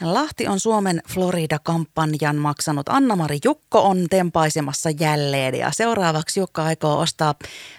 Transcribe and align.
Lahti 0.00 0.48
on 0.48 0.60
Suomen 0.60 1.02
Florida-kampanjan 1.08 2.36
maksanut 2.36 2.88
Anna-Mari 2.88 3.38
Jukko 3.44 3.82
on 3.82 4.06
tempaisemassa 4.10 4.90
jälleen 5.00 5.54
ja 5.54 5.70
seuraavaksi 5.70 6.40
Jukka 6.40 6.64
aikoo 6.64 6.98
ostaa 6.98 7.34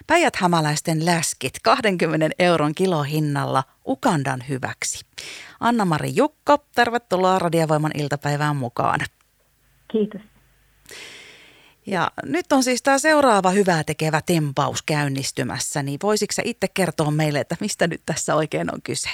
päijät-hämäläisten 0.06 1.04
läskit 1.04 1.54
20 1.62 2.30
euron 2.38 2.74
kilohinnalla 2.74 3.64
Ukandan 3.86 4.44
hyväksi. 4.48 5.04
Anna-Mari 5.60 6.12
Jukko, 6.14 6.58
tervetuloa 6.74 7.38
Radiovoiman 7.38 7.92
iltapäivään 7.98 8.56
mukaan. 8.56 9.00
Kiitos. 9.92 10.20
Ja 11.86 12.10
nyt 12.24 12.52
on 12.52 12.62
siis 12.62 12.82
tämä 12.82 12.98
seuraava 12.98 13.50
hyvää 13.50 13.84
tekevä 13.84 14.20
tempaus 14.26 14.82
käynnistymässä, 14.82 15.82
niin 15.82 15.98
voisitko 16.02 16.42
itse 16.44 16.68
kertoa 16.68 17.10
meille, 17.10 17.40
että 17.40 17.56
mistä 17.60 17.86
nyt 17.86 18.02
tässä 18.06 18.34
oikein 18.34 18.74
on 18.74 18.82
kyse? 18.82 19.10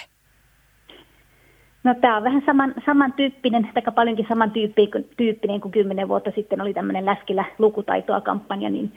No 1.88 1.94
tämä 1.94 2.16
on 2.16 2.24
vähän 2.24 2.42
saman, 2.46 2.74
samantyyppinen, 2.86 3.68
tai 3.74 3.82
paljonkin 3.94 4.26
samantyyppinen 4.28 5.60
kuin 5.60 5.72
kymmenen 5.72 6.08
vuotta 6.08 6.30
sitten 6.34 6.60
oli 6.60 6.74
tämmöinen 6.74 7.06
Läskillä 7.06 7.44
lukutaitoa 7.58 8.20
kampanja, 8.20 8.70
niin, 8.70 8.92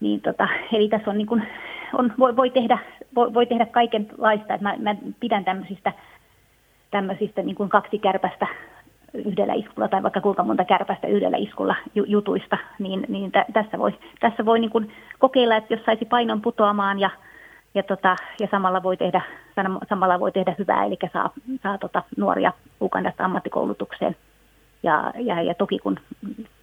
niin 0.00 0.20
tota, 0.20 0.48
eli 0.72 0.88
tässä 0.88 1.10
on 1.10 1.18
niin 1.18 1.26
kuin, 1.26 1.42
on, 1.92 2.12
voi, 2.18 2.36
voi, 2.36 2.50
tehdä, 2.50 2.78
voi, 3.14 3.34
voi 3.34 3.46
tehdä 3.46 3.66
kaikenlaista, 3.66 4.54
että 4.54 4.62
mä, 4.62 4.74
mä 4.78 4.96
pidän 5.20 5.44
tämmöisistä, 5.44 5.92
tämmöisistä 6.90 7.42
niin 7.42 7.56
kuin 7.56 7.68
kaksi 7.68 7.98
kärpästä 7.98 8.46
yhdellä 9.14 9.54
iskulla 9.54 9.88
tai 9.88 10.02
vaikka 10.02 10.20
kuinka 10.20 10.44
monta 10.44 10.64
kärpästä 10.64 11.06
yhdellä 11.06 11.36
iskulla 11.36 11.76
jutuista, 11.94 12.58
niin, 12.78 13.06
niin 13.08 13.32
tä, 13.32 13.44
tässä 13.52 13.78
voi, 13.78 13.98
tässä 14.20 14.44
voi 14.44 14.58
niin 14.58 14.70
kuin 14.70 14.92
kokeilla, 15.18 15.56
että 15.56 15.74
jos 15.74 15.84
saisi 15.84 16.04
painon 16.04 16.42
putoamaan 16.42 16.98
ja, 17.00 17.10
ja, 17.76 17.82
tota, 17.82 18.16
ja 18.40 18.48
samalla, 18.50 18.82
voi 18.82 18.96
tehdä, 18.96 19.22
samalla 19.88 20.20
voi 20.20 20.32
tehdä 20.32 20.54
hyvää, 20.58 20.84
eli 20.84 20.96
saa, 21.12 21.30
saa 21.62 21.78
tota 21.78 22.02
nuoria 22.16 22.52
Ugandasta 22.80 23.24
ammattikoulutukseen. 23.24 24.16
Ja, 24.82 25.12
ja, 25.18 25.42
ja 25.42 25.54
toki 25.54 25.78
kun 25.78 25.98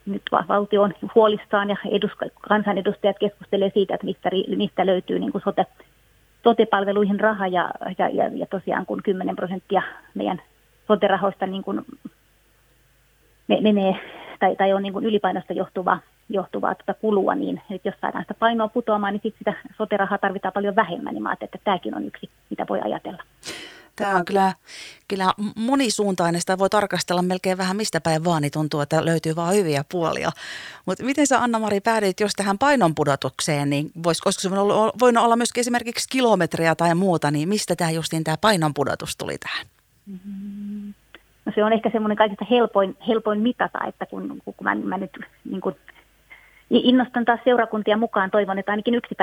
nyt 0.06 0.22
valtio 0.48 0.82
on 0.82 0.94
huolissaan 1.16 1.70
ja 1.70 1.76
edus, 1.92 2.12
kansanedustajat 2.50 3.20
keskustelee 3.20 3.72
siitä, 3.74 3.94
että 3.94 4.06
mistä, 4.06 4.30
mistä 4.56 4.86
löytyy 4.86 5.20
niin 5.20 5.32
kuin 5.32 5.42
sote, 5.42 5.66
sote-palveluihin 6.44 7.20
raha 7.20 7.48
ja, 7.48 7.70
ja, 7.98 8.10
ja, 8.10 8.30
ja 8.34 8.46
tosiaan 8.46 8.86
kun 8.86 9.04
10 9.04 9.36
prosenttia 9.36 9.82
meidän 10.14 10.42
sote-rahoista 10.88 11.48
niin 11.48 11.64
kuin 11.64 11.82
menee 13.48 13.96
tai, 14.40 14.56
tai 14.56 14.74
on 14.74 14.84
niin 14.84 14.94
kuin 14.94 15.06
ylipainosta 15.06 15.54
johtuvaa, 15.54 16.00
johtuvaa 16.30 16.76
tuota 16.76 16.94
kulua, 17.02 17.36
niin 17.36 17.62
nyt 17.70 17.86
jos 17.86 17.96
saadaan 18.02 18.24
sitä 18.24 18.34
painoa 18.34 18.68
putoamaan, 18.68 19.14
niin 19.14 19.22
sitten 19.24 19.54
sitä 19.54 19.76
soterahaa 19.78 20.18
tarvitaan 20.18 20.54
paljon 20.54 20.76
vähemmän, 20.76 21.14
niin 21.14 21.24
mä 21.24 21.34
että 21.42 21.58
tämäkin 21.64 21.96
on 21.96 22.06
yksi, 22.06 22.30
mitä 22.50 22.66
voi 22.70 22.82
ajatella. 22.82 23.24
Tämä 23.96 24.16
on 24.16 24.26
kyllä, 24.26 24.54
kyllä 25.08 25.34
monisuuntainen, 25.56 26.42
sitä 26.42 26.58
voi 26.58 26.70
tarkastella 26.70 27.22
melkein 27.22 27.58
vähän 27.58 27.78
mistä 27.78 28.02
päin 28.02 28.24
vaan, 28.24 28.42
niin 28.42 28.52
tuntuu, 28.52 28.82
että 28.82 29.06
löytyy 29.06 29.36
vain 29.36 29.58
hyviä 29.58 29.84
puolia. 29.92 30.32
Mutta 30.86 31.04
miten 31.04 31.28
sä 31.28 31.42
Anna-Mari 31.42 31.80
päädyit 31.80 32.20
jos 32.20 32.34
tähän 32.34 32.58
painonpudotukseen, 32.58 33.70
niin 33.70 33.92
vois, 34.04 34.22
olisiko 34.26 34.42
se 34.42 34.50
voinut 35.00 35.24
olla 35.24 35.36
myöskin 35.36 35.62
esimerkiksi 35.62 36.10
kilometriä 36.10 36.76
tai 36.76 36.96
muuta, 36.96 37.32
niin 37.32 37.50
mistä 37.50 37.76
tämä 37.76 37.92
justiin 37.92 38.24
tämä 38.24 38.38
painonpudotus 38.42 39.18
tuli 39.18 39.38
tähän? 39.38 39.68
Mm-hmm. 40.06 40.94
No 41.46 41.52
se 41.56 41.64
on 41.64 41.74
ehkä 41.74 41.90
semmoinen 41.90 42.18
kaikista 42.18 42.46
helpoin, 42.50 42.98
helpoin 43.08 43.40
mitata, 43.40 43.80
että 43.88 44.06
kun, 44.06 44.42
kun 44.46 44.56
mä, 44.62 44.76
mä 44.76 44.98
nyt 44.98 45.12
niin 45.50 45.62
kuin 45.62 45.76
innostan 46.70 47.26
taas 47.26 47.40
seurakuntia 47.44 47.98
mukaan, 47.98 48.32
toivon, 48.32 48.60
että 48.60 48.72
ainakin 48.72 48.96
yksi 48.96 49.16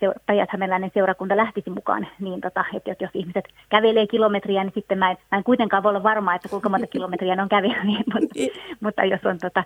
seura, 0.00 0.18
päijät-hämeläinen 0.26 0.90
seurakunta 0.94 1.36
lähtisi 1.36 1.70
mukaan, 1.70 2.06
niin 2.20 2.40
tota, 2.40 2.64
että 2.74 3.04
jos 3.04 3.10
ihmiset 3.14 3.44
kävelee 3.68 4.06
kilometriä, 4.06 4.64
niin 4.64 4.74
sitten 4.74 4.98
mä 4.98 5.10
en, 5.10 5.16
mä 5.32 5.38
en 5.38 5.44
kuitenkaan 5.44 5.82
voi 5.82 5.90
olla 5.90 6.02
varma, 6.02 6.34
että 6.34 6.48
kuinka 6.48 6.68
monta 6.68 6.86
kilometriä 6.86 7.36
ne 7.36 7.42
on 7.42 7.48
kävellä, 7.48 7.84
niin, 7.84 8.04
mutta, 8.14 8.34
mutta 8.80 9.04
jos 9.04 9.20
on 9.24 9.38
tota, 9.38 9.64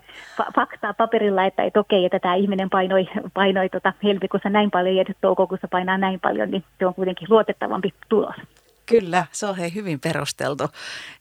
faktaa 0.55 0.93
paperilla, 0.93 1.45
että, 1.45 1.63
että 1.63 1.79
okei, 1.79 2.05
että 2.05 2.19
tämä 2.19 2.35
ihminen 2.35 2.69
painoi, 2.69 3.09
painoi 3.33 3.69
tota, 3.69 3.93
helmikuussa 4.03 4.49
näin 4.49 4.71
paljon 4.71 4.95
ja 4.95 5.05
toukokuussa 5.21 5.67
painaa 5.67 5.97
näin 5.97 6.19
paljon, 6.19 6.51
niin 6.51 6.63
se 6.79 6.85
on 6.85 6.93
kuitenkin 6.93 7.27
luotettavampi 7.31 7.93
tulos. 8.09 8.35
Kyllä, 8.89 9.25
se 9.31 9.45
on 9.45 9.57
hei 9.57 9.75
hyvin 9.75 9.99
perusteltu. 9.99 10.63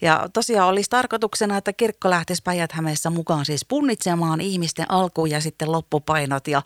Ja 0.02 0.28
tosiaan 0.32 0.68
olisi 0.68 0.90
tarkoituksena, 0.90 1.56
että 1.56 1.72
kirkko 1.72 2.10
lähtisi 2.10 2.42
päijät 2.42 2.70
mukaan 3.10 3.44
siis 3.44 3.66
punnitsemaan 3.68 4.40
ihmisten 4.40 4.86
alku- 4.88 5.26
ja 5.26 5.40
sitten 5.40 5.72
loppupainot 5.72 6.48
ja 6.48 6.62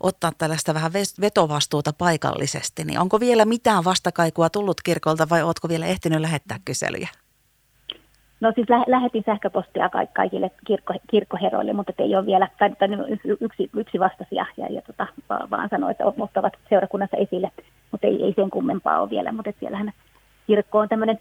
ottaa 0.00 0.32
tällaista 0.38 0.74
vähän 0.74 0.92
vetovastuuta 1.20 1.92
paikallisesti. 1.98 2.84
Niin 2.84 3.00
onko 3.00 3.20
vielä 3.20 3.44
mitään 3.44 3.84
vastakaikua 3.84 4.50
tullut 4.50 4.80
kirkolta 4.80 5.28
vai 5.28 5.42
oletko 5.42 5.68
vielä 5.68 5.86
ehtinyt 5.86 6.20
lähettää 6.20 6.58
kyselyjä? 6.64 7.08
No 8.40 8.52
siis 8.54 8.68
lä- 8.68 8.84
lähetin 8.86 9.22
sähköpostia 9.26 9.88
ka- 9.88 10.06
kaikille 10.06 10.50
kirkko- 10.66 11.00
kirkkoheroille, 11.10 11.72
mutta 11.72 11.92
ei 11.98 12.16
ole 12.16 12.26
vielä, 12.26 12.48
tai, 12.58 12.70
tai 12.70 12.88
yksi, 13.40 13.70
yksi 13.76 14.00
vastasia 14.00 14.46
ja, 14.56 14.66
ja 14.66 14.82
tota, 14.82 15.06
vaan 15.28 15.68
sanoi, 15.68 15.90
että 15.90 16.04
ottavat 16.06 16.52
seurakunnassa 16.68 17.16
esille, 17.16 17.50
mutta 17.90 18.06
ei, 18.06 18.24
ei 18.24 18.32
sen 18.36 18.50
kummempaa 18.50 19.00
ole 19.00 19.10
vielä, 19.10 19.32
mutta 19.32 19.52
siellähän 19.60 19.92
kirkko 20.46 20.78
on 20.78 20.88
tämmöinen 20.88 21.20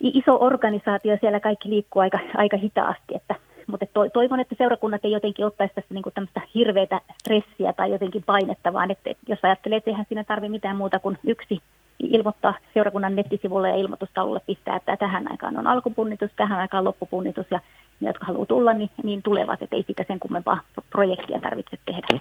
iso 0.00 0.36
organisaatio, 0.40 1.16
siellä 1.20 1.40
kaikki 1.40 1.70
liikkuu 1.70 2.02
aika, 2.02 2.18
aika 2.36 2.56
hitaasti, 2.56 3.14
että, 3.14 3.34
mutta 3.66 3.86
to, 3.92 4.08
toivon, 4.08 4.40
että 4.40 4.54
seurakunnat 4.58 5.04
ei 5.04 5.12
jotenkin 5.12 5.46
ottaisi 5.46 5.74
tässä 5.74 5.94
niin 5.94 6.04
tämmöistä 6.14 6.40
hirveätä 6.54 7.00
stressiä 7.20 7.72
tai 7.72 7.90
jotenkin 7.90 8.22
painetta, 8.22 8.72
vaan 8.72 8.90
että 8.90 9.10
jos 9.28 9.38
ajattelee, 9.42 9.76
että 9.76 9.90
eihän 9.90 10.06
siinä 10.08 10.24
tarvitse 10.24 10.50
mitään 10.52 10.76
muuta 10.76 10.98
kuin 10.98 11.18
yksi 11.24 11.60
ilmoittaa 11.98 12.54
seurakunnan 12.74 13.16
nettisivulle 13.16 13.68
ja 13.68 13.76
ilmoitustaululle 13.76 14.40
pistää, 14.46 14.76
että 14.76 14.96
tähän 14.96 15.30
aikaan 15.30 15.58
on 15.58 15.66
alkupunnitus, 15.66 16.30
tähän 16.36 16.60
aikaan 16.60 16.84
loppupunnitus 16.84 17.46
ja 17.50 17.60
ne, 18.00 18.08
jotka 18.08 18.26
haluaa 18.26 18.46
tulla, 18.46 18.72
niin, 18.72 18.90
niin 19.02 19.22
tulevat, 19.22 19.62
että 19.62 19.76
ei 19.76 19.84
sitä 19.86 20.04
sen 20.08 20.20
kummempaa 20.20 20.60
projektia 20.90 21.40
tarvitse 21.40 21.78
tehdä. 21.86 22.20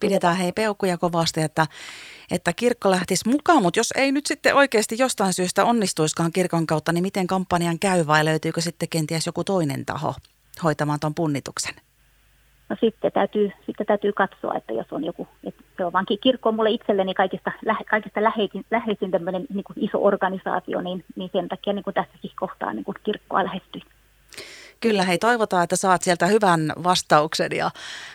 Pidetään 0.00 0.36
hei 0.36 0.52
peukkuja 0.52 0.98
kovasti, 0.98 1.42
että, 1.42 1.66
että 2.30 2.52
kirkko 2.52 2.90
lähtisi 2.90 3.28
mukaan, 3.28 3.62
mutta 3.62 3.80
jos 3.80 3.92
ei 3.96 4.12
nyt 4.12 4.26
sitten 4.26 4.54
oikeasti 4.54 4.96
jostain 4.98 5.32
syystä 5.32 5.64
onnistuiskaan 5.64 6.32
kirkon 6.32 6.66
kautta, 6.66 6.92
niin 6.92 7.02
miten 7.02 7.26
kampanjan 7.26 7.78
käy 7.78 8.06
vai 8.06 8.24
löytyykö 8.24 8.60
sitten 8.60 8.88
kenties 8.88 9.26
joku 9.26 9.44
toinen 9.44 9.86
taho 9.86 10.14
hoitamaan 10.64 11.00
tuon 11.00 11.14
punnituksen? 11.14 11.74
No 12.68 12.76
sitten 12.80 13.12
täytyy, 13.12 13.50
sitten 13.66 13.86
täytyy 13.86 14.12
katsoa, 14.12 14.54
että 14.54 14.72
jos 14.72 14.86
on 14.90 15.04
joku, 15.04 15.28
että 15.44 15.62
se 15.76 15.84
on 15.84 15.92
vaankin 15.92 16.18
kirkko 16.22 16.48
on 16.48 16.54
mulle 16.54 16.70
itselleni 16.70 17.14
kaikista, 17.14 17.52
kaikista 17.90 18.22
läheisin, 18.22 18.64
läheisin 18.70 19.10
tämmöinen 19.10 19.46
niin 19.54 19.64
iso 19.76 20.04
organisaatio, 20.04 20.80
niin, 20.80 21.04
niin 21.16 21.30
sen 21.32 21.48
takia 21.48 21.72
niin 21.72 21.82
kuin 21.82 21.94
tässäkin 21.94 22.30
kohtaa 22.40 22.72
niin 22.72 22.84
kuin 22.84 22.96
kirkkoa 23.04 23.44
lähestyy. 23.44 23.82
Kyllä, 24.80 25.02
hei 25.02 25.18
toivotaan, 25.18 25.64
että 25.64 25.76
saat 25.76 26.02
sieltä 26.02 26.26
hyvän 26.26 26.72
vastauksen 26.84 27.50
ja 27.56 27.70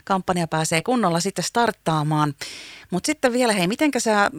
kampanja 0.05 0.47
pääsee 0.47 0.81
kunnolla 0.81 1.19
sitten 1.19 1.43
starttaamaan. 1.43 2.33
Mutta 2.91 3.07
sitten 3.07 3.33
vielä, 3.33 3.53
hei, 3.53 3.67
miten 3.67 3.91
sä 3.97 4.29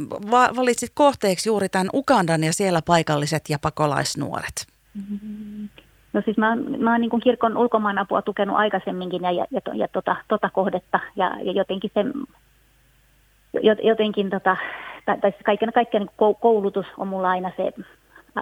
valitsit 0.56 0.90
kohteeksi 0.94 1.48
juuri 1.48 1.68
tämän 1.68 1.90
Ugandan 1.94 2.44
ja 2.44 2.52
siellä 2.52 2.82
paikalliset 2.86 3.44
ja 3.48 3.58
pakolaisnuoret? 3.62 4.66
No 6.12 6.22
siis 6.24 6.36
mä, 6.36 6.56
mä 6.78 6.92
oon 6.92 7.00
niin 7.00 7.20
kirkon 7.24 7.56
ulkomaanapua 7.56 8.22
tukenut 8.22 8.56
aikaisemminkin 8.56 9.22
ja, 9.22 9.30
ja, 9.30 9.46
ja, 9.50 9.60
ja 9.74 9.88
tota, 9.88 10.16
tota 10.28 10.50
kohdetta 10.50 11.00
ja, 11.16 11.36
ja 11.42 11.52
jotenkin 11.52 11.90
se, 11.94 12.04
jotenkin 13.82 14.30
tota, 14.30 14.56
tai, 15.04 15.18
tai 15.20 15.30
siis 15.30 15.42
kaiken 15.44 15.72
kaikkiaan 15.72 16.06
niin 16.06 16.36
koulutus 16.40 16.86
on 16.98 17.08
mulla 17.08 17.30
aina 17.30 17.52
se 17.56 17.72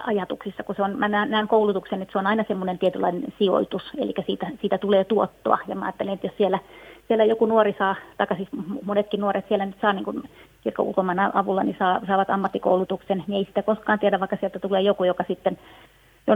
ajatuksissa, 0.05 0.63
kun 0.63 0.75
se 0.75 0.81
on, 0.81 0.99
mä 0.99 1.07
näen, 1.07 1.31
näen 1.31 1.47
koulutuksen, 1.47 2.01
että 2.01 2.11
se 2.11 2.17
on 2.17 2.27
aina 2.27 2.45
semmoinen 2.47 2.79
tietynlainen 2.79 3.33
sijoitus, 3.39 3.83
eli 3.97 4.13
siitä, 4.25 4.47
siitä 4.61 4.77
tulee 4.77 5.03
tuottoa. 5.03 5.57
Ja 5.67 5.75
mä 5.75 5.85
ajattelen, 5.85 6.13
että 6.13 6.27
jos 6.27 6.37
siellä, 6.37 6.59
siellä 7.07 7.25
joku 7.25 7.45
nuori 7.45 7.75
saa, 7.79 7.95
tai 8.17 8.27
siis 8.35 8.49
monetkin 8.83 9.19
nuoret 9.19 9.47
siellä 9.47 9.65
nyt 9.65 9.81
saa 9.81 9.93
niin 9.93 10.05
kuin 10.05 10.23
kirkon 10.63 10.85
ulkomaan 10.85 11.35
avulla, 11.35 11.63
niin 11.63 11.75
saa, 11.79 12.01
saavat 12.07 12.29
ammattikoulutuksen, 12.29 13.23
niin 13.27 13.37
ei 13.37 13.45
sitä 13.45 13.63
koskaan 13.63 13.99
tiedä, 13.99 14.19
vaikka 14.19 14.37
sieltä 14.39 14.59
tulee 14.59 14.81
joku, 14.81 15.03
joka 15.03 15.23
sitten 15.27 15.57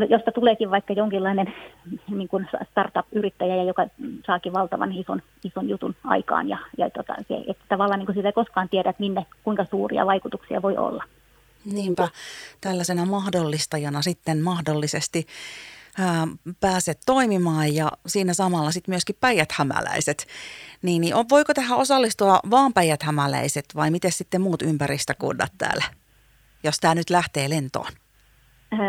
josta 0.10 0.32
tuleekin 0.32 0.72
vaikka 0.72 0.94
jonkinlainen 0.94 1.54
niin 2.10 2.28
kuin 2.28 2.48
startup-yrittäjä, 2.72 3.64
joka 3.64 3.86
saakin 4.26 4.54
valtavan 4.54 4.92
ison, 4.92 5.22
ison 5.44 5.70
jutun 5.70 5.96
aikaan. 6.04 6.50
Ja, 6.50 6.58
ja 6.78 6.90
tota, 6.90 7.16
se, 7.28 7.44
että 7.48 7.64
tavallaan 7.70 8.00
niin 8.00 8.06
kuin 8.06 8.16
sitä 8.16 8.28
ei 8.28 8.34
koskaan 8.34 8.70
tiedä, 8.70 8.90
että 8.90 9.04
minne, 9.04 9.26
kuinka 9.44 9.66
suuria 9.66 10.06
vaikutuksia 10.06 10.62
voi 10.62 10.78
olla. 10.78 11.04
Niinpä 11.66 12.10
tällaisena 12.62 13.06
mahdollistajana 13.06 14.02
sitten 14.02 14.42
mahdollisesti 14.42 15.28
ää, 16.00 16.28
pääset 16.60 17.00
toimimaan 17.06 17.76
ja 17.76 17.92
siinä 18.08 18.34
samalla 18.34 18.72
sitten 18.72 18.92
myöskin 18.92 19.16
päijäthämäläiset. 19.20 20.28
Niin, 20.82 21.02
niin 21.02 21.16
voiko 21.30 21.54
tähän 21.54 21.78
osallistua 21.78 22.40
vaan 22.52 22.74
päijäthämäläiset 22.74 23.66
vai 23.76 23.92
miten 23.92 24.12
sitten 24.12 24.42
muut 24.42 24.62
ympäristökunnat 24.62 25.52
täällä, 25.58 25.84
jos 26.64 26.78
tämä 26.78 26.96
nyt 26.96 27.10
lähtee 27.10 27.50
lentoon? 27.50 27.92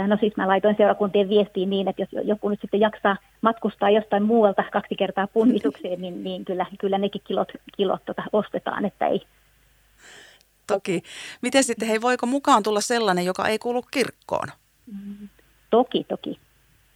No 0.06 0.16
siis 0.20 0.36
mä 0.36 0.48
laitoin 0.48 0.76
seurakuntien 0.76 1.28
viestiin 1.28 1.70
niin, 1.70 1.88
että 1.88 2.02
jos 2.02 2.26
joku 2.26 2.48
nyt 2.48 2.60
sitten 2.60 2.80
jaksaa 2.80 3.16
matkustaa 3.40 3.90
jostain 3.90 4.22
muualta 4.22 4.64
kaksi 4.72 4.94
kertaa 4.94 5.26
punnitukseen, 5.26 6.00
niin, 6.00 6.24
niin 6.24 6.44
kyllä, 6.44 6.66
kyllä 6.80 6.98
nekin 6.98 7.22
kilot, 7.26 7.48
kilot 7.76 8.04
tota 8.04 8.22
ostetaan, 8.32 8.84
että 8.84 9.06
ei, 9.06 9.26
Toki. 10.74 11.02
Miten 11.42 11.64
sitten, 11.64 11.88
hei, 11.88 12.00
voiko 12.00 12.26
mukaan 12.26 12.62
tulla 12.62 12.80
sellainen, 12.80 13.24
joka 13.24 13.48
ei 13.48 13.58
kuulu 13.58 13.82
kirkkoon? 13.90 14.48
Toki, 15.70 16.04
toki. 16.04 16.38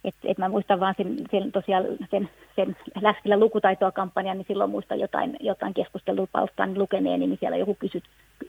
et, 0.05 0.15
et 0.23 0.37
mä 0.37 0.49
muistan 0.49 0.79
vaan 0.79 0.93
sen, 0.97 1.17
sen, 1.31 1.51
tosiaan 1.51 1.83
sen, 2.11 2.29
sen 2.55 2.77
Läskillä 3.01 3.39
lukutaitoa 3.39 3.91
kampanjan, 3.91 4.37
niin 4.37 4.45
silloin 4.47 4.69
muistan 4.69 4.99
jotain, 4.99 5.37
jotain 5.39 5.73
keskustelupalstaan 5.73 6.79
lukeneeni, 6.79 7.27
niin 7.27 7.37
siellä 7.39 7.57
joku 7.57 7.75
kysyt, 7.75 8.03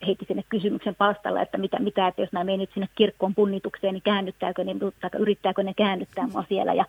heitti 0.06 0.24
sinne 0.28 0.44
kysymyksen 0.48 0.94
palstalla, 0.94 1.42
että 1.42 1.58
mitä, 1.58 1.78
mitä 1.78 2.08
että 2.08 2.22
jos 2.22 2.32
mä 2.32 2.44
menen 2.44 2.60
nyt 2.60 2.70
sinne 2.74 2.88
kirkkoon 2.94 3.34
punnitukseen, 3.34 3.94
niin 3.94 4.02
käännyttääkö 4.02 4.64
tai 5.00 5.10
yrittääkö 5.18 5.62
ne 5.62 5.74
käännyttää 5.74 6.26
mua 6.26 6.44
siellä. 6.48 6.74
Ja 6.74 6.84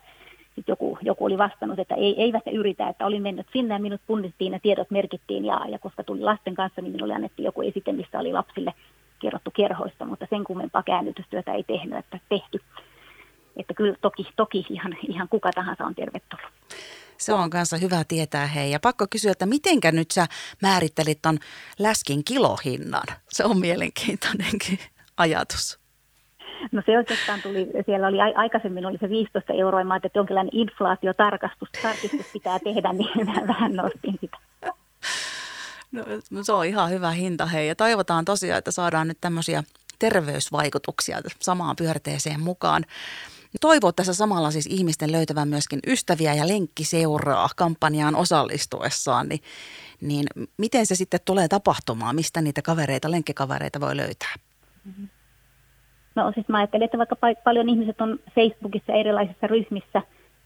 sitten 0.58 0.72
joku, 0.72 0.98
joku 1.02 1.24
oli 1.24 1.38
vastannut, 1.38 1.78
että 1.78 1.94
ei, 1.94 2.22
eivät 2.22 2.42
yritä, 2.52 2.88
että 2.88 3.06
olin 3.06 3.22
mennyt 3.22 3.46
sinne 3.52 3.74
ja 3.74 3.80
minut 3.80 4.00
punnittiin 4.06 4.52
ja 4.52 4.60
tiedot 4.60 4.90
merkittiin 4.90 5.44
ja, 5.44 5.60
ja 5.68 5.78
koska 5.78 6.04
tuli 6.04 6.20
lasten 6.20 6.54
kanssa, 6.54 6.80
niin 6.80 6.92
minulle 6.92 7.14
annettiin 7.14 7.44
joku 7.44 7.62
esite, 7.62 7.92
missä 7.92 8.18
oli 8.18 8.32
lapsille 8.32 8.74
kerrottu 9.18 9.50
kerhoista, 9.50 10.04
mutta 10.04 10.26
sen 10.30 10.44
kummempaa 10.44 10.82
käännytystyötä 10.82 11.52
ei 11.52 11.64
tehnyt, 11.64 11.98
että 11.98 12.20
tehty. 12.28 12.60
Että 13.56 13.74
kyllä 13.74 13.94
toki, 14.00 14.26
toki 14.36 14.66
ihan, 14.70 14.96
ihan 15.08 15.28
kuka 15.28 15.50
tahansa 15.54 15.84
on 15.84 15.94
tervetullut. 15.94 16.50
Se 17.18 17.32
on 17.32 17.50
kanssa 17.50 17.76
hyvä 17.76 18.04
tietää 18.04 18.46
hei. 18.46 18.70
Ja 18.70 18.80
pakko 18.80 19.06
kysyä, 19.10 19.32
että 19.32 19.46
mitenkä 19.46 19.92
nyt 19.92 20.10
sä 20.10 20.26
määrittelit 20.62 21.18
ton 21.22 21.38
läskin 21.78 22.24
kilohinnan? 22.24 23.06
Se 23.28 23.44
on 23.44 23.58
mielenkiintoinenkin 23.58 24.78
ajatus. 25.16 25.87
No 26.72 26.82
se 26.86 26.98
oikeastaan 26.98 27.42
tuli, 27.42 27.68
siellä 27.86 28.06
oli 28.06 28.20
aikaisemmin 28.20 28.86
oli 28.86 28.98
se 28.98 29.08
15 29.08 29.52
euroa, 29.52 29.84
mä 29.84 29.96
että 29.96 30.08
jonkinlainen 30.14 30.54
inflaatiotarkastus, 30.54 31.68
tarkistus 31.82 32.26
pitää 32.32 32.58
tehdä, 32.58 32.92
niin 32.92 33.26
mä 33.26 33.46
vähän 33.46 33.76
nostin 33.76 34.18
sitä. 34.20 34.38
No, 35.92 36.04
se 36.42 36.52
on 36.52 36.66
ihan 36.66 36.90
hyvä 36.90 37.10
hinta 37.10 37.46
hei 37.46 37.68
ja 37.68 37.74
toivotaan 37.74 38.24
tosiaan, 38.24 38.58
että 38.58 38.70
saadaan 38.70 39.08
nyt 39.08 39.18
tämmöisiä 39.20 39.64
terveysvaikutuksia 39.98 41.20
samaan 41.40 41.76
pyörteeseen 41.76 42.40
mukaan. 42.40 42.84
Toivoo 43.60 43.92
tässä 43.92 44.14
samalla 44.14 44.50
siis 44.50 44.66
ihmisten 44.66 45.12
löytävän 45.12 45.48
myöskin 45.48 45.80
ystäviä 45.86 46.34
ja 46.34 46.48
lenkkiseuraa 46.48 47.48
kampanjaan 47.56 48.16
osallistuessaan, 48.16 49.28
niin, 49.28 49.40
niin 50.00 50.26
miten 50.56 50.86
se 50.86 50.94
sitten 50.94 51.20
tulee 51.24 51.48
tapahtumaan? 51.48 52.14
Mistä 52.14 52.40
niitä 52.40 52.62
kavereita, 52.62 53.10
lenkkikavereita 53.10 53.80
voi 53.80 53.96
löytää? 53.96 54.34
No 56.18 56.32
siis 56.32 56.48
mä 56.48 56.58
ajattelen, 56.58 56.84
että 56.84 56.98
vaikka 56.98 57.16
paljon 57.44 57.68
ihmiset 57.68 58.00
on 58.00 58.18
Facebookissa 58.34 58.92
erilaisissa 58.92 59.46
ryhmissä, 59.46 60.02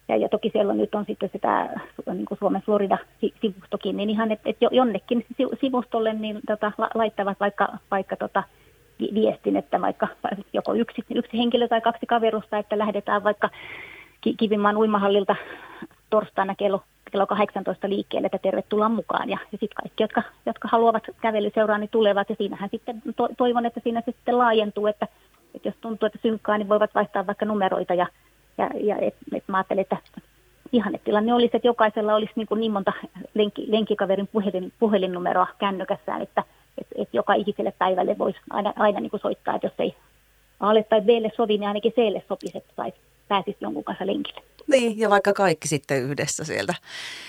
ja, 0.09 0.17
ja 0.17 0.29
toki 0.29 0.51
siellä 0.53 0.75
nyt 0.75 0.95
on 0.95 1.05
sitten 1.07 1.31
sitä 1.33 1.69
niin 2.15 2.25
kuin 2.25 2.39
Suomen 2.39 2.63
Florida-sivustokin, 2.63 3.97
niin 3.97 4.11
ihan, 4.11 4.33
että, 4.33 4.51
että 4.51 4.67
jonnekin 4.71 5.27
sivustolle 5.61 6.13
niin 6.13 6.41
tota, 6.47 6.73
laittavat 6.95 7.41
vaikka, 7.41 7.69
vaikka 7.91 8.17
tota, 8.17 8.43
viestin, 9.15 9.57
että 9.57 9.81
vaikka 9.81 10.09
joko 10.53 10.75
yksi, 10.75 11.03
yksi 11.15 11.39
henkilö 11.39 11.69
tai 11.69 11.81
kaksi 11.81 12.07
kaverusta, 12.07 12.59
että 12.59 12.79
lähdetään 12.79 13.25
vaikka 13.25 13.51
Kivimaan 14.37 14.77
uimahallilta 14.77 15.37
torstaina 16.11 16.55
kello, 16.55 16.83
kello 17.13 17.27
18 17.27 17.89
liikkeelle, 17.89 18.27
että 18.27 18.39
tervetuloa 18.39 18.89
mukaan. 18.89 19.29
Ja, 19.31 19.39
ja 19.53 19.59
sitten 19.59 19.83
kaikki, 19.83 20.03
jotka, 20.03 20.23
jotka 20.47 20.69
haluavat 20.73 21.03
kävelyseuraa, 21.21 21.79
niin 21.79 21.91
tulevat. 21.91 22.31
Ja 22.31 22.37
siinähän 22.39 22.69
sitten 22.71 23.03
to, 23.17 23.29
toivon, 23.37 23.67
että 23.67 23.81
siinä 23.85 24.01
se 24.01 24.13
sitten 24.13 24.39
laajentuu, 24.39 24.87
että, 24.87 25.09
että 25.55 25.69
jos 25.69 25.77
tuntuu, 25.81 26.07
että 26.07 26.19
synkkaa, 26.23 26.59
niin 26.59 26.69
voivat 26.69 26.95
vaihtaa 26.95 27.27
vaikka 27.27 27.47
numeroita. 27.47 27.95
Ja, 27.95 28.07
ja, 28.59 28.71
ja 28.81 28.97
et, 28.97 29.15
et 29.35 29.45
mä 29.49 29.57
ajattelen, 29.57 29.83
että 29.83 29.97
ihan 30.73 30.99
tilanne 31.05 31.35
olisi, 31.35 31.57
että 31.57 31.69
jokaisella 31.69 32.15
olisi 32.15 32.33
niin, 32.37 32.47
kuin 32.47 32.61
niin 32.61 32.73
monta 32.73 32.93
lenki, 33.35 33.65
lenkikaverin 33.69 34.29
puhelin, 34.29 34.73
puhelinnumeroa 34.79 35.47
kännykässään, 35.59 36.23
että– 36.23 36.45
että 36.79 36.95
et 36.99 37.09
joka 37.13 37.35
ikiselle 37.35 37.73
päivälle 37.79 38.19
voisi 38.19 38.39
aina, 38.51 38.73
aina 38.77 39.01
niin 39.01 39.11
kuin 39.11 39.21
soittaa, 39.21 39.55
että 39.55 39.67
jos 39.67 39.75
ei 39.79 39.97
A 40.61 40.67
tai 40.89 41.01
Blle 41.01 41.33
sovi, 41.37 41.59
niin 41.59 41.69
ainakin 41.69 41.93
Clle 41.93 42.23
sopisi, 42.29 42.59
että 42.59 42.73
sais, 42.77 42.95
pääsisi 43.29 43.57
jonkun 43.61 43.85
kanssa 43.85 44.07
lenkille. 44.07 44.43
Niin, 44.67 44.99
ja 44.99 45.11
vaikka 45.11 45.33
kaikki 45.33 45.69
sitten 45.69 46.03
yhdessä 46.03 46.45
sieltä, 46.45 46.75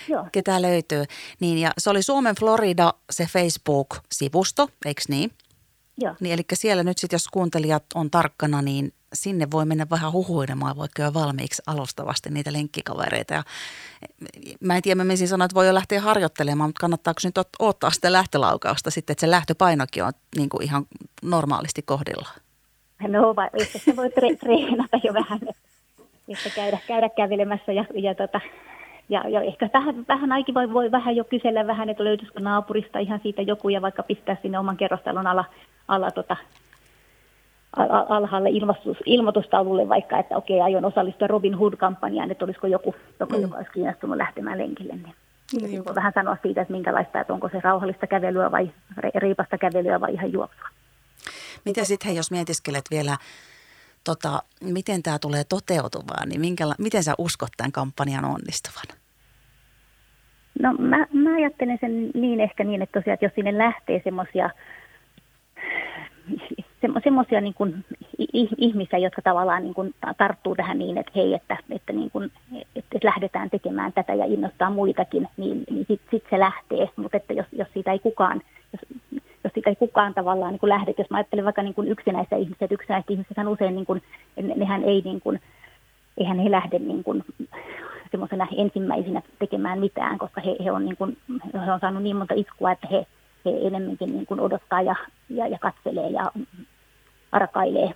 Joo. 0.10 0.25
ketä 0.31 0.62
löytyy. 0.62 1.04
Niin, 1.40 1.58
ja 1.58 1.72
se 1.78 1.90
oli 1.90 2.04
Suomen 2.04 2.36
Florida 2.40 2.94
se 3.10 3.28
Facebook-sivusto, 3.34 4.70
eikö 4.86 5.02
niin? 5.10 5.31
Joo. 5.98 6.16
Niin, 6.19 6.34
eli 6.34 6.44
siellä 6.54 6.84
nyt 6.84 6.98
sitten, 6.98 7.16
jos 7.16 7.28
kuuntelijat 7.28 7.84
on 7.95 8.12
tarkkana, 8.12 8.62
niin 8.62 8.94
sinne 9.13 9.48
voi 9.51 9.66
mennä 9.66 9.88
vähän 9.90 10.12
huhuilemaan, 10.12 10.75
voi 10.75 10.88
jo 11.00 11.13
valmiiksi 11.13 11.62
alustavasti 11.68 12.30
niitä 12.30 12.54
lenkkikavereita. 12.54 13.34
Ja 13.34 13.44
mä 14.60 14.75
en 14.75 14.81
tiedä, 14.81 15.04
mä 15.04 15.16
siis 15.16 15.30
sanoa, 15.30 15.45
että 15.45 15.56
voi 15.56 15.68
jo 15.68 15.74
lähteä 15.74 16.01
harjoittelemaan, 16.01 16.69
mutta 16.69 16.80
kannattaako 16.80 17.19
nyt 17.24 17.36
ottaa 17.60 17.92
sitä 17.92 18.12
lähtölaukausta 18.12 18.92
sitten, 18.92 19.13
että 19.13 19.22
se 19.22 19.31
lähtöpainokin 19.31 20.04
on 20.04 20.13
niin 20.38 20.50
kuin 20.50 20.63
ihan 20.63 20.86
normaalisti 21.24 21.81
kohdillaan? 21.81 22.39
No, 23.07 23.36
vai, 23.36 23.50
se 23.86 23.96
voi 23.96 24.07
tre- 24.07 24.38
treenata 24.39 24.98
jo 25.04 25.13
vähän, 25.13 25.39
että 26.28 26.50
käydä, 26.56 26.78
käydä 26.88 27.10
kävelemässä 27.10 27.72
ja, 27.72 27.86
ja, 27.94 28.16
tota, 28.16 28.42
ja, 29.10 29.30
ja 29.30 29.42
ehkä 29.42 29.70
vähän, 29.74 30.06
vähän 30.08 30.32
ainakin 30.32 30.56
voi, 30.56 30.74
voi 30.74 30.92
vähän 30.92 31.16
jo 31.16 31.24
kysellä 31.24 31.68
vähän, 31.68 31.90
että 31.90 32.04
löytyisikö 32.04 32.40
naapurista 32.40 33.00
ihan 33.00 33.20
siitä 33.24 33.42
joku 33.42 33.70
ja 33.70 33.82
vaikka 33.82 34.04
pistää 34.04 34.38
sinne 34.42 34.60
oman 34.60 34.78
kerrostalon 34.78 35.28
alla, 35.28 35.46
alla 35.88 36.12
tota, 36.12 36.38
alhaalle 38.10 38.50
ilmoitus, 38.50 38.98
ilmoitustaululle 39.06 39.90
vaikka, 39.90 40.20
että 40.20 40.38
okei, 40.38 40.62
aion 40.62 40.86
osallistua 40.86 41.28
Robin 41.28 41.56
Hood-kampanjaan, 41.56 42.32
että 42.32 42.46
olisiko 42.46 42.68
joku, 42.68 42.96
joku 43.20 43.36
mm. 43.36 43.42
joka 43.42 43.58
olisi 43.58 43.72
kiinnostunut 43.72 44.18
lähtemään 44.18 44.58
lenkille. 44.58 44.94
Niin 44.94 45.16
niin. 45.62 45.86
Voi 45.86 45.96
vähän 45.96 46.14
sanoa 46.16 46.38
siitä, 46.42 46.62
että 46.62 46.72
minkälaista, 46.72 47.20
että 47.20 47.34
onko 47.34 47.50
se 47.50 47.60
rauhallista 47.64 48.08
kävelyä 48.08 48.52
vai 48.52 48.72
riipasta 49.16 49.58
kävelyä 49.58 50.02
vai 50.02 50.14
ihan 50.14 50.34
juoksua. 50.34 50.68
Miten 51.66 51.86
sitten, 51.86 52.16
jos 52.16 52.32
mietiskelet 52.32 52.86
vielä, 52.92 53.18
tota, 54.04 54.44
miten 54.62 55.04
tämä 55.04 55.20
tulee 55.20 55.44
toteutumaan, 55.44 56.30
niin 56.30 56.42
minkäla- 56.42 56.76
miten 56.80 57.04
sä 57.04 57.14
uskot 57.18 57.50
tämän 57.58 57.72
kampanjan 57.72 58.26
onnistuvan? 58.26 58.98
No 60.60 60.74
mä, 60.74 61.08
mä 61.14 61.36
ajattelen 61.36 61.78
sen 61.82 62.12
niin 62.14 62.40
ehkä 62.40 62.64
niin, 62.64 62.82
että 62.82 63.00
tosiaan, 63.00 63.14
että 63.14 63.26
jos 63.26 63.36
sinne 63.36 63.58
lähtee 63.58 64.02
semmoisia 64.04 64.50
semmoisia 67.04 67.42
niin 67.42 67.54
kuin 67.54 67.86
ihmisiä, 68.58 69.00
jotka 69.00 69.22
tavallaan 69.22 69.64
niin 69.64 69.74
kuin 69.74 69.96
tarttuu 70.18 70.56
tähän 70.56 70.80
niin, 70.80 70.98
että 70.98 71.12
hei, 71.16 71.34
että, 71.34 71.58
että, 71.70 71.94
niin 71.94 72.12
kuin, 72.12 72.32
että 72.76 73.00
lähdetään 73.04 73.50
tekemään 73.50 73.94
tätä 73.94 74.14
ja 74.14 74.26
innostaa 74.26 74.70
muitakin, 74.70 75.28
niin, 75.38 75.64
niin 75.70 75.86
sitten 75.88 76.08
sit 76.12 76.24
se 76.30 76.40
lähtee. 76.40 76.90
Mutta 76.96 77.18
että 77.18 77.34
jos, 77.34 77.46
jos 77.52 77.68
siitä 77.74 77.92
ei 77.92 78.00
kukaan, 78.00 78.42
jos, 78.74 78.82
jos 79.44 79.54
siitä 79.54 79.69
ei 79.69 79.75
kukaan 79.75 80.13
tavallaan 80.13 80.51
niin 80.51 80.60
kuin 80.60 80.69
lähde, 80.69 80.94
jos 80.98 81.10
mä 81.10 81.18
ajattelen 81.18 81.45
vaikka 81.45 81.63
niin 81.63 81.74
kuin 81.74 81.88
yksinäisiä 81.88 82.38
ihmisiä, 82.38 82.66
että 82.66 82.75
yksinäiset 82.75 83.12
ihmiset 83.12 83.38
usein, 83.48 83.75
niin 83.75 83.86
kuin, 83.86 84.04
nehän 84.56 84.84
ei 84.84 85.01
niin 85.06 85.22
kuin, 85.22 85.42
eihän 86.18 86.40
he 86.40 86.51
lähde 86.51 86.80
niin 86.80 87.04
kuin 87.04 87.24
semmoisena 88.12 88.48
ensimmäisenä 88.57 89.22
tekemään 89.40 89.79
mitään, 89.79 90.18
koska 90.18 90.41
he, 90.41 90.56
he, 90.63 90.72
on 90.72 90.86
niin 90.86 90.98
kuin, 90.98 91.18
he 91.65 91.72
on 91.72 91.79
saanut 91.79 92.03
niin 92.03 92.15
monta 92.15 92.34
iskua, 92.34 92.72
että 92.72 92.88
he, 92.91 93.08
he 93.46 93.68
enemmänkin 93.68 94.12
niin 94.12 94.25
kuin 94.25 94.39
odottaa 94.39 94.82
ja, 94.82 94.96
ja, 95.29 95.48
ja 95.48 95.58
katselee 95.60 96.10
ja 96.10 96.32
arkailee, 97.32 97.94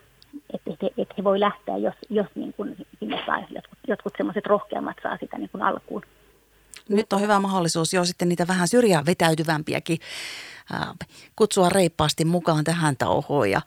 että 0.53 0.71
et, 0.71 0.93
et 0.97 1.17
he 1.17 1.23
voi 1.23 1.39
lähteä, 1.39 1.77
jos, 1.77 1.95
jos 2.09 2.27
niin 2.35 2.53
kuin 2.53 2.75
sinne 2.99 3.23
saa 3.25 3.39
jotkut, 3.39 3.79
jotkut 3.87 4.13
semmoiset 4.17 4.45
rohkeammat 4.45 4.97
saa 5.03 5.17
sitä 5.17 5.37
niin 5.37 5.49
kuin 5.49 5.61
alkuun. 5.61 6.01
Nyt 6.89 7.13
on 7.13 7.21
hyvä 7.21 7.39
mahdollisuus 7.39 7.93
jo 7.93 8.05
sitten 8.05 8.29
niitä 8.29 8.47
vähän 8.47 8.67
syrjään 8.67 9.05
vetäytyvämpiäkin 9.05 9.97
kutsua 11.35 11.69
reippaasti 11.69 12.25
mukaan 12.25 12.63
tähän 12.63 12.97
touhuun 12.97 13.51
ja 13.51 13.61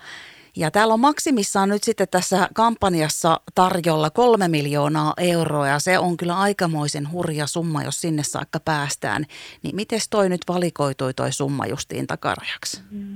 ja 0.56 0.70
täällä 0.70 0.94
on 0.94 1.00
maksimissaan 1.00 1.68
nyt 1.68 1.84
sitten 1.84 2.08
tässä 2.08 2.48
kampanjassa 2.54 3.40
tarjolla 3.54 4.10
kolme 4.10 4.48
miljoonaa 4.48 5.14
euroa 5.16 5.68
ja 5.68 5.78
se 5.78 5.98
on 5.98 6.16
kyllä 6.16 6.38
aikamoisen 6.38 7.12
hurja 7.12 7.46
summa, 7.46 7.82
jos 7.82 8.00
sinne 8.00 8.22
saakka 8.22 8.60
päästään. 8.60 9.26
Niin 9.62 9.76
miten 9.76 10.00
toi 10.10 10.28
nyt 10.28 10.40
valikoitui 10.48 11.14
toi 11.14 11.32
summa 11.32 11.66
justiin 11.66 12.06
takarajaksi? 12.06 12.80
Mm. 12.90 13.09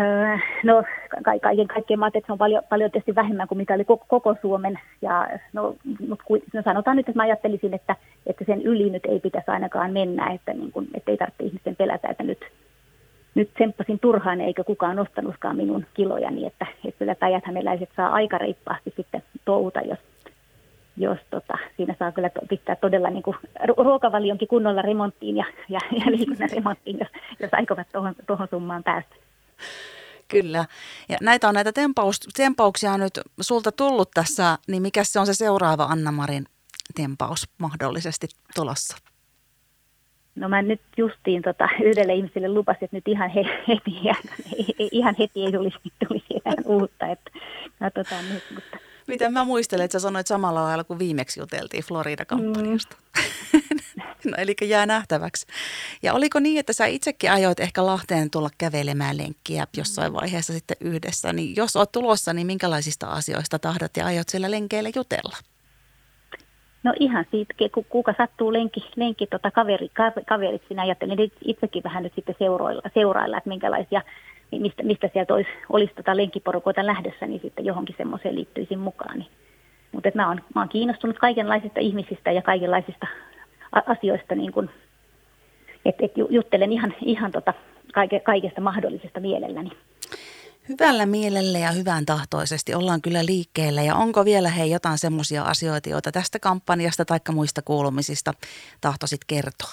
Öö, 0.00 0.36
no 0.64 0.82
kaiken 1.24 1.66
kaikkiaan 1.66 1.98
mä 1.98 2.06
että 2.06 2.20
se 2.26 2.32
on 2.32 2.38
paljon, 2.38 2.62
paljon 2.68 2.90
tietysti 2.90 3.14
vähemmän 3.14 3.48
kuin 3.48 3.58
mitä 3.58 3.74
oli 3.74 3.84
koko, 3.84 4.04
koko 4.08 4.36
Suomen. 4.42 4.80
Ja, 5.02 5.28
no, 5.52 5.76
no 6.08 6.62
sanotaan 6.64 6.96
nyt, 6.96 7.08
että 7.08 7.18
mä 7.18 7.22
ajattelisin, 7.22 7.74
että, 7.74 7.96
että 8.26 8.44
sen 8.44 8.62
yli 8.62 8.90
nyt 8.90 9.06
ei 9.06 9.20
pitäisi 9.20 9.50
ainakaan 9.50 9.92
mennä, 9.92 10.30
että, 10.30 10.52
niin 10.52 10.72
kun, 10.72 10.86
että 10.94 11.10
ei 11.10 11.16
tarvitse 11.16 11.44
ihmisten 11.44 11.76
pelätä, 11.76 12.08
että 12.08 12.22
nyt, 12.22 12.38
nyt 13.34 13.54
tsemppasin 13.54 13.98
turhaan 13.98 14.40
eikä 14.40 14.64
kukaan 14.64 14.96
nostanutkaan 14.96 15.56
minun 15.56 15.86
kilojani, 15.94 16.46
että, 16.46 16.66
että 16.84 16.98
kyllä 16.98 17.14
päijäthämeläiset 17.14 17.90
saa 17.96 18.12
aika 18.12 18.38
reippaasti 18.38 18.92
sitten 18.96 19.22
touhuta, 19.44 19.80
jos, 19.80 19.98
jos 20.96 21.18
tota, 21.30 21.58
siinä 21.76 21.94
saa 21.98 22.12
kyllä 22.12 22.30
pistää 22.48 22.76
todella 22.76 23.10
niin 23.10 23.22
kuin 23.22 23.36
ruokavalionkin 23.78 24.48
kunnolla 24.48 24.82
remonttiin 24.82 25.36
ja, 25.36 25.44
ja, 25.68 25.80
ja 25.92 26.12
liikunnan 26.12 26.50
remonttiin, 26.54 26.98
jos, 26.98 27.08
jos 27.40 27.54
aikovat 27.54 27.86
tuohon 28.26 28.48
summaan 28.50 28.82
päästä. 28.82 29.25
Kyllä. 30.28 30.64
Ja 31.08 31.16
näitä 31.20 31.48
on 31.48 31.54
näitä 31.54 31.72
tempaus, 31.72 32.20
tempauksia 32.36 32.98
nyt 32.98 33.20
sulta 33.40 33.72
tullut 33.72 34.10
tässä, 34.14 34.58
niin 34.68 34.82
mikä 34.82 35.04
se 35.04 35.20
on 35.20 35.26
se 35.26 35.34
seuraava 35.34 35.84
Anna-Marin 35.84 36.46
tempaus 36.94 37.48
mahdollisesti 37.58 38.28
tulossa? 38.54 38.96
No 40.34 40.48
mä 40.48 40.62
nyt 40.62 40.80
justiin 40.96 41.42
tota, 41.42 41.68
yhdelle 41.82 42.14
ihmiselle 42.14 42.48
lupasin, 42.48 42.84
että 42.84 42.96
nyt 42.96 43.08
ihan 43.08 43.30
he, 43.30 43.42
heti, 43.68 43.90
ihan, 43.90 44.22
ihan 44.78 45.14
heti 45.18 45.44
ei 45.44 45.52
tulisi, 45.52 45.78
tulisi 46.08 46.26
enää 46.30 46.62
uutta, 46.64 47.06
että 47.06 47.30
katsotaan 47.78 48.28
nyt. 48.28 48.44
Mutta. 48.54 48.78
Miten 49.06 49.32
mä 49.32 49.44
muistelen, 49.44 49.84
että 49.84 49.92
sä 49.92 50.02
sanoit 50.02 50.26
samalla 50.26 50.62
lailla 50.62 50.84
kuin 50.84 50.98
viimeksi 50.98 51.40
juteltiin 51.40 51.84
Florida-kampanjasta. 51.84 52.96
Mm. 53.52 54.02
no 54.30 54.32
eli 54.38 54.54
jää 54.62 54.86
nähtäväksi. 54.86 55.46
Ja 56.02 56.14
oliko 56.14 56.40
niin, 56.40 56.60
että 56.60 56.72
sä 56.72 56.86
itsekin 56.86 57.30
ajoit 57.32 57.60
ehkä 57.60 57.86
Lahteen 57.86 58.30
tulla 58.30 58.50
kävelemään 58.58 59.18
lenkkiä 59.18 59.66
jossain 59.76 60.12
vaiheessa 60.12 60.52
sitten 60.52 60.76
yhdessä, 60.80 61.32
niin 61.32 61.56
jos 61.56 61.76
oot 61.76 61.92
tulossa, 61.92 62.32
niin 62.32 62.46
minkälaisista 62.46 63.06
asioista 63.06 63.58
tahdot 63.58 63.96
ja 63.96 64.06
aiot 64.06 64.28
sillä 64.28 64.50
lenkeillä 64.50 64.90
jutella? 64.96 65.36
No 66.82 66.92
ihan 67.00 67.24
siitä, 67.30 67.54
kuka 67.88 68.14
sattuu 68.18 68.52
lenki, 68.52 68.80
lenki 68.96 69.26
tota 69.26 69.50
kaveri, 69.50 69.90
kaverit 70.26 70.62
sinä 70.68 70.82
ajattelin 70.82 71.32
itsekin 71.44 71.82
vähän 71.82 72.02
nyt 72.02 72.12
sitten 72.14 72.34
seuroilla, 72.38 72.82
seurailla, 72.94 73.38
että 73.38 73.48
minkälaisia, 73.48 74.02
mistä, 74.50 74.82
mistä 74.82 75.10
sieltä 75.12 75.34
olisi, 75.34 75.50
olisi 75.68 75.94
tota 75.94 76.16
lenkkiporukoita 76.16 76.86
lähdössä, 76.86 77.26
niin 77.26 77.40
sitten 77.40 77.64
johonkin 77.64 77.94
semmoiseen 77.98 78.34
liittyisin 78.34 78.78
mukaan. 78.78 79.18
Niin. 79.18 79.30
Mutta 79.92 80.10
mä 80.14 80.28
oon, 80.28 80.40
mä 80.54 80.60
oon 80.60 80.68
kiinnostunut 80.68 81.18
kaikenlaisista 81.18 81.80
ihmisistä 81.80 82.32
ja 82.32 82.42
kaikenlaisista 82.42 83.06
asioista, 83.72 84.34
niin 84.34 84.52
kun, 84.52 84.70
että 85.84 86.04
et 86.04 86.12
juttelen 86.30 86.72
ihan, 86.72 86.94
ihan 87.00 87.32
tota, 87.32 87.54
kaike, 87.94 88.20
kaikesta 88.20 88.60
mahdollisesta 88.60 89.20
mielelläni. 89.20 89.70
Hyvällä 90.68 91.06
mielellä 91.06 91.58
ja 91.58 91.72
hyvän 91.72 92.06
tahtoisesti 92.06 92.74
ollaan 92.74 93.02
kyllä 93.02 93.26
liikkeellä 93.26 93.82
ja 93.82 93.94
onko 93.94 94.24
vielä 94.24 94.48
hei 94.48 94.70
jotain 94.70 94.98
semmoisia 94.98 95.42
asioita, 95.42 95.88
joita 95.88 96.12
tästä 96.12 96.38
kampanjasta 96.38 97.04
tai 97.04 97.18
muista 97.34 97.62
kuulumisista 97.62 98.32
tahtoisit 98.80 99.20
kertoa? 99.26 99.72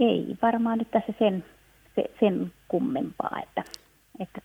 Ei 0.00 0.36
varmaan 0.42 0.78
nyt 0.78 0.90
tässä 0.90 1.12
sen, 1.18 1.44
sen 2.20 2.52
kummempaa, 2.68 3.40
että, 3.42 3.64
että 4.20 4.40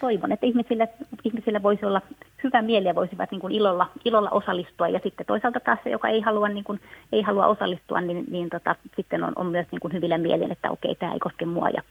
toivon, 0.00 0.32
että 0.32 0.46
ihmisillä, 0.46 0.88
ihmisillä 1.24 1.62
voisi 1.62 1.86
olla 1.86 2.02
hyvä 2.44 2.62
mieli 2.62 2.94
voisivat 2.94 3.30
niin 3.30 3.40
kuin 3.40 3.52
ilolla, 3.52 3.90
ilolla 4.04 4.30
osallistua. 4.30 4.88
Ja 4.88 5.00
sitten 5.02 5.26
toisaalta 5.26 5.60
taas 5.60 5.78
se, 5.84 5.90
joka 5.90 6.08
ei 6.08 6.20
halua, 6.20 6.48
niin 6.48 6.64
kuin, 6.64 6.80
ei 7.12 7.22
halua 7.22 7.46
osallistua, 7.46 8.00
niin, 8.00 8.24
niin 8.30 8.50
tota, 8.50 8.76
sitten 8.96 9.24
on, 9.24 9.32
on 9.36 9.46
myös 9.46 9.66
niin 9.72 9.80
kuin 9.80 9.92
hyvillä 9.92 10.18
mielin, 10.18 10.52
että 10.52 10.70
okei, 10.70 10.94
tämä 10.94 11.12
ei 11.12 11.18
koske 11.18 11.46
mua 11.46 11.68
ja, 11.68 11.82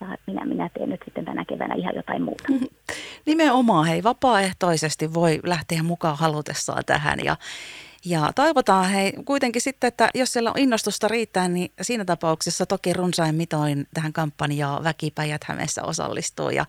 ja 0.00 0.06
minä, 0.26 0.44
minä 0.44 0.68
teen 0.68 0.90
nyt 0.90 1.00
sitten 1.04 1.24
tänä 1.24 1.44
keväänä 1.44 1.74
ihan 1.74 1.94
jotain 1.96 2.22
muuta. 2.22 2.44
Nimenomaan, 3.26 3.86
hei, 3.86 4.02
vapaaehtoisesti 4.02 5.14
voi 5.14 5.40
lähteä 5.44 5.82
mukaan 5.82 6.18
halutessaan 6.18 6.82
tähän 6.86 7.18
ja 7.24 7.36
ja 8.06 8.32
toivotaan 8.34 8.90
hei 8.90 9.12
kuitenkin 9.24 9.62
sitten, 9.62 9.88
että 9.88 10.08
jos 10.14 10.32
siellä 10.32 10.50
on 10.50 10.58
innostusta 10.58 11.08
riittää, 11.08 11.48
niin 11.48 11.72
siinä 11.82 12.04
tapauksessa 12.04 12.66
toki 12.66 12.92
runsain 12.92 13.34
mitoin 13.34 13.86
tähän 13.94 14.12
kampanjaan 14.12 14.84
väkipäijät 14.84 15.44
Hämeessä 15.44 15.82
osallistuu. 15.82 16.50
Ja, 16.50 16.64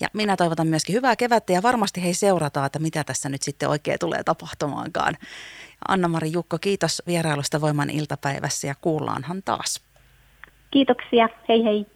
ja 0.00 0.08
minä 0.12 0.36
toivotan 0.36 0.66
myöskin 0.66 0.94
hyvää 0.94 1.16
kevättä 1.16 1.52
ja 1.52 1.62
varmasti 1.62 2.02
hei 2.02 2.14
seurataan, 2.14 2.66
että 2.66 2.78
mitä 2.78 3.04
tässä 3.04 3.28
nyt 3.28 3.42
sitten 3.42 3.68
oikein 3.68 3.98
tulee 3.98 4.22
tapahtumaankaan. 4.24 5.14
Anna-Mari 5.88 6.32
Jukko, 6.32 6.58
kiitos 6.58 7.02
vierailusta 7.06 7.60
Voiman 7.60 7.90
iltapäivässä 7.90 8.66
ja 8.66 8.74
kuullaanhan 8.80 9.42
taas. 9.44 9.80
Kiitoksia, 10.70 11.28
hei 11.48 11.64
hei. 11.64 11.95